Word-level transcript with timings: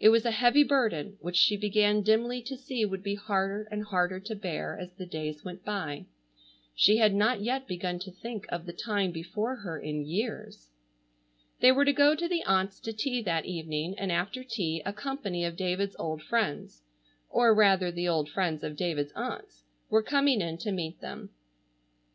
It 0.00 0.08
was 0.08 0.24
a 0.24 0.30
heavy 0.30 0.64
burden 0.64 1.18
which 1.20 1.36
she 1.36 1.54
began 1.54 2.00
dimly 2.00 2.40
to 2.40 2.56
see 2.56 2.86
would 2.86 3.02
be 3.02 3.16
harder 3.16 3.64
and 3.70 3.84
harder 3.84 4.18
to 4.18 4.34
bear 4.34 4.78
as 4.80 4.94
the 4.94 5.04
days 5.04 5.44
went 5.44 5.62
by. 5.62 6.06
She 6.74 6.96
had 6.96 7.14
not 7.14 7.42
yet 7.42 7.66
begun 7.68 7.98
to 7.98 8.10
think 8.10 8.46
of 8.48 8.64
the 8.64 8.72
time 8.72 9.10
before 9.12 9.56
her 9.56 9.78
in 9.78 10.06
years. 10.06 10.70
They 11.60 11.70
were 11.70 11.84
to 11.84 11.92
go 11.92 12.14
to 12.14 12.26
the 12.26 12.42
aunts' 12.44 12.80
to 12.80 12.94
tea 12.94 13.20
that 13.24 13.44
evening, 13.44 13.94
and 13.98 14.10
after 14.10 14.42
tea 14.42 14.80
a 14.86 14.92
company 14.94 15.44
of 15.44 15.54
David's 15.54 15.96
old 15.98 16.22
friends—or 16.22 17.54
rather 17.54 17.90
the 17.92 18.08
old 18.08 18.30
friends 18.30 18.64
of 18.64 18.74
David's 18.74 19.12
aunts—were 19.12 20.02
coming 20.02 20.40
in 20.40 20.56
to 20.56 20.72
meet 20.72 21.02
them. 21.02 21.28